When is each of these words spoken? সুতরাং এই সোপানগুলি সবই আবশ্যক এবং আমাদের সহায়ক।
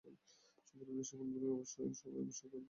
সুতরাং 0.67 0.95
এই 0.95 1.03
সোপানগুলি 1.03 1.45
সবই 1.45 1.55
আবশ্যক 1.55 1.79
এবং 1.81 2.11
আমাদের 2.11 2.33
সহায়ক। 2.33 2.59